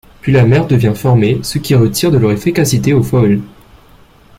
[0.21, 3.39] Puis la mer devient formée, ce qui retire de leur efficacité aux foils.